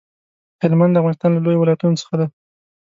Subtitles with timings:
[0.61, 2.27] هلمند د افغانستان له لويو ولايتونو څخه دی.